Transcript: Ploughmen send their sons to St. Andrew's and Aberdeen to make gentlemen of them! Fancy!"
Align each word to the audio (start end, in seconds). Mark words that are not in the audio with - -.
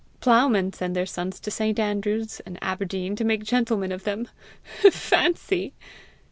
Ploughmen 0.19 0.73
send 0.73 0.95
their 0.95 1.05
sons 1.05 1.39
to 1.39 1.51
St. 1.51 1.77
Andrew's 1.79 2.39
and 2.39 2.57
Aberdeen 2.59 3.15
to 3.17 3.23
make 3.23 3.43
gentlemen 3.43 3.91
of 3.91 4.03
them! 4.03 4.27
Fancy!" 4.91 5.73